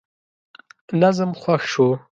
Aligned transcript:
نظم 1.01 1.31
خوښ 1.41 1.61
شو. 1.73 1.87